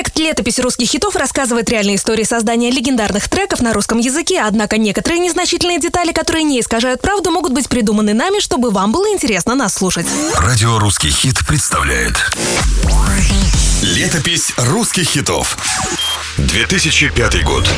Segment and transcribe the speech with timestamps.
[0.00, 5.18] Проект «Летопись русских хитов» рассказывает реальные истории создания легендарных треков на русском языке, однако некоторые
[5.18, 9.74] незначительные детали, которые не искажают правду, могут быть придуманы нами, чтобы вам было интересно нас
[9.74, 10.06] слушать.
[10.38, 12.14] Радио «Русский хит» представляет
[13.82, 15.58] Летопись русских хитов
[16.38, 17.68] 2005 год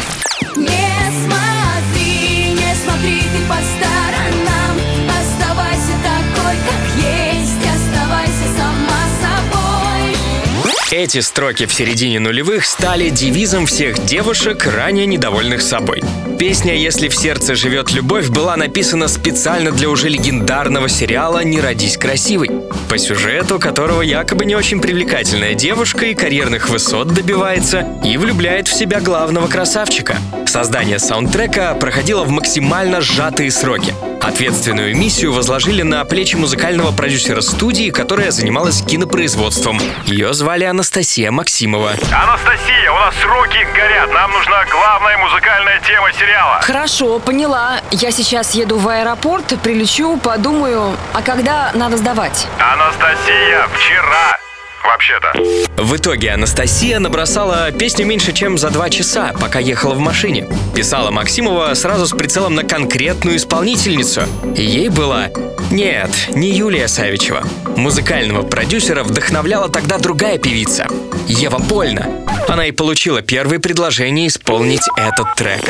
[10.95, 16.02] Эти строки в середине нулевых стали девизом всех девушек, ранее недовольных собой.
[16.38, 21.97] Песня «Если в сердце живет любовь» была написана специально для уже легендарного сериала «Не родись
[21.97, 22.50] красивой»,
[22.91, 28.74] по сюжету которого якобы не очень привлекательная девушка и карьерных высот добивается и влюбляет в
[28.74, 30.19] себя главного красавчика.
[30.47, 33.95] Создание саундтрека проходило в максимально сжатые сроки.
[34.23, 39.81] Ответственную миссию возложили на плечи музыкального продюсера студии, которая занималась кинопроизводством.
[40.07, 41.91] Ее звали Анастасия Максимова.
[42.12, 44.12] Анастасия, у нас сроки горят.
[44.12, 46.61] Нам нужна главная музыкальная тема сериала.
[46.62, 47.81] Хорошо, поняла.
[47.91, 52.47] Я сейчас еду в аэропорт, прилечу, подумаю, а когда надо сдавать?
[52.61, 54.42] Анастасия, вчера.
[54.84, 55.33] Вообще-то.
[55.77, 60.48] В итоге Анастасия набросала песню меньше, чем за два часа, пока ехала в машине.
[60.74, 64.22] Писала Максимова сразу с прицелом на конкретную исполнительницу.
[64.56, 65.28] И ей была...
[65.70, 67.42] Нет, не Юлия Савичева.
[67.77, 70.86] Музыкального продюсера вдохновляла тогда другая певица.
[71.27, 72.08] Ева Польна.
[72.48, 75.62] Она и получила первое предложение исполнить этот трек.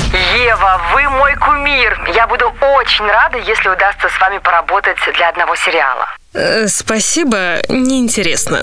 [0.45, 2.11] Ева, вы мой кумир.
[2.15, 2.47] Я буду
[2.79, 6.09] очень рада, если удастся с вами поработать для одного сериала.
[6.35, 8.63] Э, спасибо, неинтересно.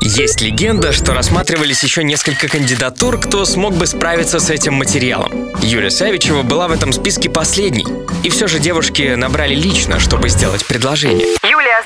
[0.00, 5.50] Есть легенда, что рассматривались еще несколько кандидатур, кто смог бы справиться с этим материалом.
[5.60, 7.86] Юлия Савичева была в этом списке последней.
[8.22, 11.36] И все же девушки набрали лично, чтобы сделать предложение.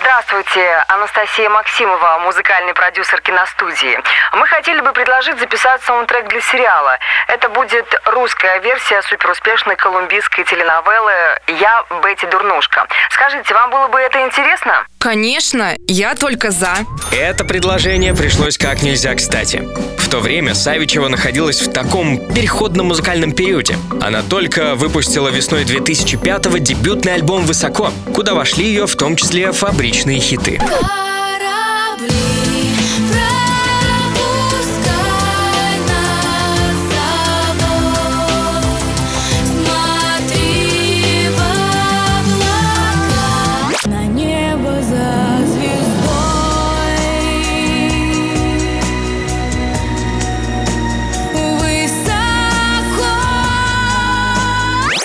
[0.00, 0.82] Здравствуйте.
[0.88, 4.00] Анастасия Максимова, музыкальный продюсер киностудии.
[4.32, 6.98] Мы хотели бы предложить записать саундтрек для сериала.
[7.28, 11.12] Это будет русская версия суперуспешной колумбийской теленовеллы
[11.48, 12.86] «Я Бетти Дурнушка».
[13.10, 14.86] Скажите, вам было бы это интересно?
[14.98, 16.72] Конечно, я только за.
[17.12, 19.62] Это предложение пришлось как нельзя кстати.
[19.98, 23.76] В то время Савичева находилась в таком переходном музыкальном периоде.
[24.02, 29.52] Она только выпустила весной 2005-го дебютный альбом «Высоко», куда вошли ее в том числе
[29.90, 30.58] фабричные хиты.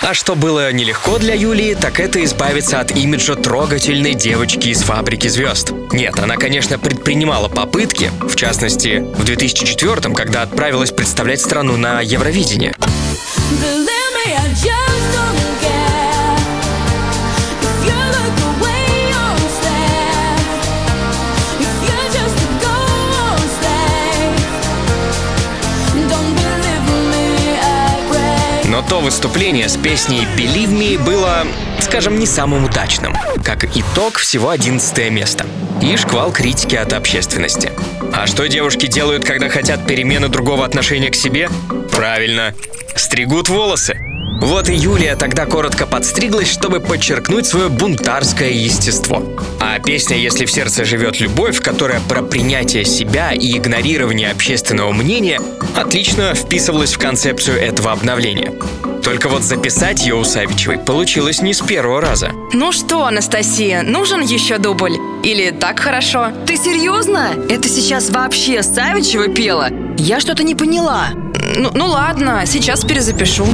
[0.08, 5.28] А что было нелегко для Юлии, так это избавиться от имиджа трогательной девочки из «Фабрики
[5.28, 5.72] звезд».
[5.92, 12.76] Нет, она, конечно, предпринимала попытки, в частности, в 2004 когда отправилась представлять страну на Евровидение.
[28.90, 31.46] То выступление с песней «Believe Me» было,
[31.80, 33.16] скажем, не самым удачным.
[33.44, 35.46] Как итог, всего 11 место.
[35.82, 37.72] И шквал критики от общественности.
[38.14, 41.50] А что девушки делают, когда хотят перемены другого отношения к себе?
[41.92, 42.54] Правильно,
[42.96, 44.15] стригут волосы.
[44.42, 49.24] Вот и Юлия тогда коротко подстриглась, чтобы подчеркнуть свое бунтарское естество.
[49.60, 55.42] А песня «Если в сердце живет любовь», которая про принятие себя и игнорирование общественного мнения,
[55.76, 58.54] отлично вписывалась в концепцию этого обновления.
[59.04, 62.32] Только вот записать ее у Савичевой получилось не с первого раза.
[62.54, 64.98] Ну что, Анастасия, нужен еще дубль?
[65.24, 66.30] Или так хорошо?
[66.46, 67.36] Ты серьезно?
[67.50, 69.70] Это сейчас вообще Савичева пела?
[69.98, 71.10] Я что-то не поняла.
[71.56, 73.46] Ну, ну ладно, сейчас перезапишу.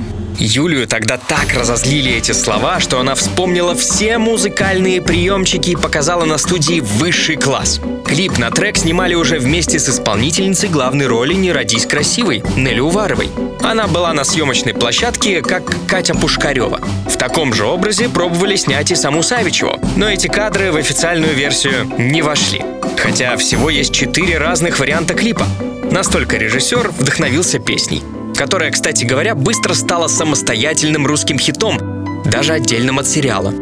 [0.43, 6.39] Юлию тогда так разозлили эти слова, что она вспомнила все музыкальные приемчики и показала на
[6.39, 7.79] студии высший класс.
[8.07, 13.29] Клип на трек снимали уже вместе с исполнительницей главной роли «Не родись красивой» Нелли Уваровой.
[13.61, 16.81] Она была на съемочной площадке, как Катя Пушкарева.
[17.07, 21.85] В таком же образе пробовали снять и саму Савичеву, но эти кадры в официальную версию
[21.99, 22.63] не вошли.
[22.97, 25.45] Хотя всего есть четыре разных варианта клипа.
[25.91, 28.01] Настолько режиссер вдохновился песней
[28.41, 31.77] которая, кстати говоря, быстро стала самостоятельным русским хитом,
[32.25, 33.53] даже отдельным от сериала.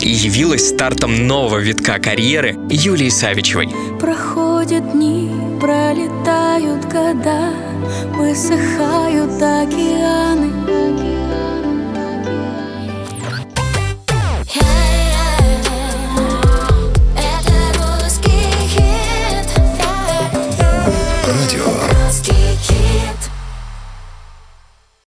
[0.00, 3.68] И явилась стартом нового витка карьеры Юлии Савичевой.
[3.98, 5.28] Проходят дни,
[5.60, 7.50] пролетают года
[8.14, 11.27] Высыхают океаны Это